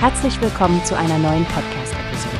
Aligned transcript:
Herzlich 0.00 0.40
willkommen 0.40 0.84
zu 0.84 0.96
einer 0.96 1.18
neuen 1.18 1.44
Podcast-Episode. 1.46 2.36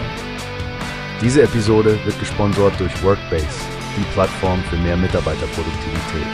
Diese 1.20 1.42
Episode 1.42 1.98
wird 2.04 2.16
gesponsert 2.20 2.78
durch 2.78 3.02
Workbase, 3.02 3.48
die 3.96 4.04
Plattform 4.12 4.62
für 4.70 4.76
mehr 4.76 4.96
Mitarbeiterproduktivität. 4.96 6.26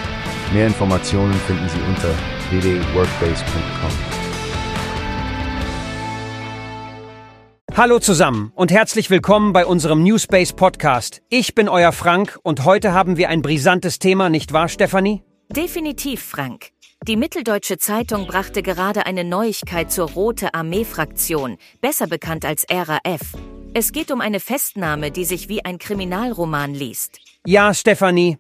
Mehr 0.52 0.66
Informationen 0.66 1.32
finden 1.32 1.66
Sie 1.70 1.80
unter 1.88 2.10
www.workbase.com. 2.50 3.90
Hallo 7.74 8.00
zusammen 8.00 8.52
und 8.54 8.70
herzlich 8.70 9.08
willkommen 9.08 9.54
bei 9.54 9.64
unserem 9.64 10.02
Newspace 10.02 10.52
Podcast. 10.52 11.22
Ich 11.30 11.54
bin 11.54 11.70
euer 11.70 11.92
Frank 11.92 12.38
und 12.42 12.66
heute 12.66 12.92
haben 12.92 13.16
wir 13.16 13.30
ein 13.30 13.40
brisantes 13.40 13.98
Thema, 13.98 14.28
nicht 14.28 14.52
wahr, 14.52 14.68
Stefanie? 14.68 15.22
Definitiv, 15.48 16.22
Frank. 16.22 16.73
Die 17.06 17.18
Mitteldeutsche 17.18 17.76
Zeitung 17.76 18.26
brachte 18.26 18.62
gerade 18.62 19.04
eine 19.04 19.24
Neuigkeit 19.24 19.92
zur 19.92 20.08
Rote 20.12 20.54
Armee-Fraktion, 20.54 21.58
besser 21.82 22.06
bekannt 22.06 22.46
als 22.46 22.64
RAF. 22.70 23.20
Es 23.74 23.92
geht 23.92 24.10
um 24.10 24.22
eine 24.22 24.40
Festnahme, 24.40 25.10
die 25.10 25.26
sich 25.26 25.50
wie 25.50 25.62
ein 25.62 25.76
Kriminalroman 25.76 26.72
liest. 26.72 27.18
Ja, 27.46 27.74
Stefanie. 27.74 28.38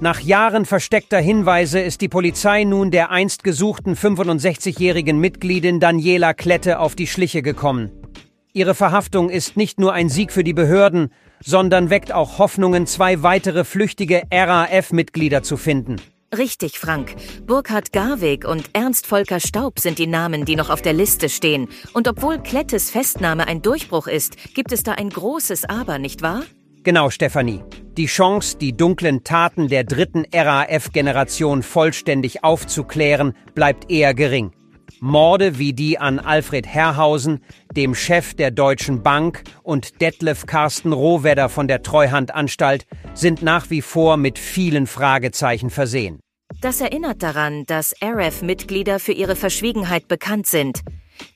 Nach 0.00 0.18
Jahren 0.18 0.64
versteckter 0.64 1.18
Hinweise 1.18 1.78
ist 1.78 2.00
die 2.00 2.08
Polizei 2.08 2.64
nun 2.64 2.90
der 2.90 3.10
einst 3.10 3.44
gesuchten 3.44 3.94
65-jährigen 3.94 5.18
Mitgliedin 5.18 5.78
Daniela 5.78 6.32
Klette 6.32 6.78
auf 6.78 6.94
die 6.94 7.08
Schliche 7.08 7.42
gekommen. 7.42 7.90
Ihre 8.54 8.74
Verhaftung 8.74 9.28
ist 9.28 9.58
nicht 9.58 9.78
nur 9.78 9.92
ein 9.92 10.08
Sieg 10.08 10.32
für 10.32 10.42
die 10.42 10.54
Behörden, 10.54 11.12
sondern 11.44 11.90
weckt 11.90 12.12
auch 12.12 12.38
Hoffnungen, 12.38 12.86
zwei 12.86 13.22
weitere 13.22 13.64
flüchtige 13.64 14.22
RAF-Mitglieder 14.32 15.42
zu 15.42 15.58
finden. 15.58 15.96
Richtig, 16.38 16.78
Frank. 16.78 17.14
Burkhard 17.46 17.92
Garweg 17.92 18.46
und 18.46 18.70
Ernst 18.72 19.06
Volker 19.06 19.40
Staub 19.40 19.78
sind 19.78 19.98
die 19.98 20.06
Namen, 20.06 20.44
die 20.44 20.56
noch 20.56 20.70
auf 20.70 20.82
der 20.82 20.92
Liste 20.92 21.28
stehen. 21.28 21.68
Und 21.92 22.08
obwohl 22.08 22.38
Klettes 22.38 22.90
Festnahme 22.90 23.46
ein 23.46 23.62
Durchbruch 23.62 24.06
ist, 24.06 24.54
gibt 24.54 24.72
es 24.72 24.82
da 24.82 24.92
ein 24.92 25.10
großes 25.10 25.64
Aber, 25.64 25.98
nicht 25.98 26.22
wahr? 26.22 26.42
Genau, 26.82 27.10
Stefanie. 27.10 27.64
Die 27.96 28.06
Chance, 28.06 28.58
die 28.58 28.76
dunklen 28.76 29.24
Taten 29.24 29.68
der 29.68 29.84
dritten 29.84 30.24
RAF-Generation 30.32 31.62
vollständig 31.62 32.44
aufzuklären, 32.44 33.34
bleibt 33.54 33.90
eher 33.90 34.14
gering. 34.14 34.52
Morde 35.00 35.58
wie 35.58 35.72
die 35.72 35.98
an 35.98 36.18
Alfred 36.18 36.66
Herrhausen, 36.66 37.40
dem 37.74 37.94
Chef 37.94 38.34
der 38.34 38.50
Deutschen 38.50 39.02
Bank 39.02 39.42
und 39.62 40.00
Detlef 40.00 40.46
Carsten 40.46 40.92
Rohwedder 40.92 41.48
von 41.48 41.68
der 41.68 41.82
Treuhandanstalt 41.82 42.86
sind 43.14 43.42
nach 43.42 43.70
wie 43.70 43.82
vor 43.82 44.16
mit 44.16 44.38
vielen 44.38 44.86
Fragezeichen 44.86 45.70
versehen. 45.70 46.20
Das 46.60 46.80
erinnert 46.80 47.22
daran, 47.22 47.64
dass 47.66 47.94
RAF-Mitglieder 48.00 48.98
für 48.98 49.12
ihre 49.12 49.36
Verschwiegenheit 49.36 50.08
bekannt 50.08 50.46
sind. 50.46 50.80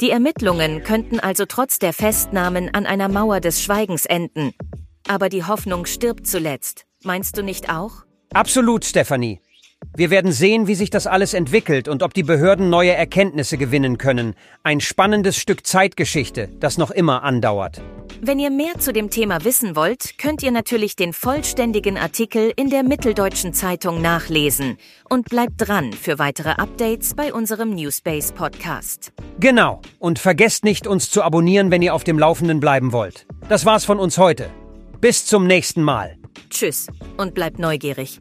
Die 0.00 0.10
Ermittlungen 0.10 0.82
könnten 0.82 1.20
also 1.20 1.44
trotz 1.46 1.78
der 1.78 1.92
Festnahmen 1.92 2.72
an 2.74 2.86
einer 2.86 3.08
Mauer 3.08 3.40
des 3.40 3.62
Schweigens 3.62 4.06
enden. 4.06 4.52
Aber 5.06 5.28
die 5.28 5.44
Hoffnung 5.44 5.86
stirbt 5.86 6.26
zuletzt. 6.26 6.84
Meinst 7.02 7.36
du 7.36 7.42
nicht 7.42 7.70
auch? 7.70 8.04
Absolut, 8.32 8.84
Stefanie. 8.84 9.40
Wir 9.96 10.10
werden 10.10 10.32
sehen, 10.32 10.66
wie 10.66 10.74
sich 10.74 10.90
das 10.90 11.06
alles 11.06 11.34
entwickelt 11.34 11.88
und 11.88 12.02
ob 12.02 12.14
die 12.14 12.22
Behörden 12.22 12.68
neue 12.68 12.92
Erkenntnisse 12.92 13.56
gewinnen 13.56 13.98
können. 13.98 14.34
Ein 14.62 14.80
spannendes 14.80 15.36
Stück 15.36 15.66
Zeitgeschichte, 15.66 16.48
das 16.60 16.78
noch 16.78 16.90
immer 16.90 17.22
andauert. 17.22 17.80
Wenn 18.22 18.38
ihr 18.38 18.50
mehr 18.50 18.78
zu 18.78 18.92
dem 18.92 19.08
Thema 19.08 19.44
wissen 19.44 19.76
wollt, 19.76 20.18
könnt 20.18 20.42
ihr 20.42 20.50
natürlich 20.50 20.94
den 20.94 21.14
vollständigen 21.14 21.96
Artikel 21.96 22.52
in 22.54 22.68
der 22.68 22.82
Mitteldeutschen 22.82 23.54
Zeitung 23.54 24.02
nachlesen. 24.02 24.76
Und 25.08 25.30
bleibt 25.30 25.54
dran 25.56 25.94
für 25.94 26.18
weitere 26.18 26.50
Updates 26.50 27.14
bei 27.14 27.32
unserem 27.32 27.70
Newspace 27.70 28.32
Podcast. 28.32 29.12
Genau. 29.38 29.80
Und 29.98 30.18
vergesst 30.18 30.64
nicht, 30.64 30.86
uns 30.86 31.10
zu 31.10 31.22
abonnieren, 31.22 31.70
wenn 31.70 31.80
ihr 31.80 31.94
auf 31.94 32.04
dem 32.04 32.18
Laufenden 32.18 32.60
bleiben 32.60 32.92
wollt. 32.92 33.26
Das 33.48 33.64
war's 33.64 33.86
von 33.86 33.98
uns 33.98 34.18
heute. 34.18 34.50
Bis 35.00 35.24
zum 35.24 35.46
nächsten 35.46 35.82
Mal. 35.82 36.18
Tschüss 36.50 36.88
und 37.16 37.32
bleibt 37.32 37.58
neugierig. 37.58 38.20